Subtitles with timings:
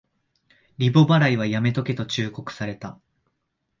[0.79, 2.99] リボ払いはやめとけと忠告された